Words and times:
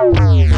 Música 0.00 0.57